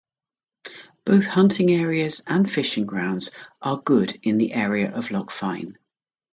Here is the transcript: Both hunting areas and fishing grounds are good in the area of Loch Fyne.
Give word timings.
Both 1.05 1.25
hunting 1.25 1.69
areas 1.69 2.23
and 2.25 2.51
fishing 2.51 2.87
grounds 2.87 3.29
are 3.61 3.79
good 3.79 4.17
in 4.23 4.39
the 4.39 4.51
area 4.53 4.91
of 4.91 5.11
Loch 5.11 5.29
Fyne. 5.29 5.77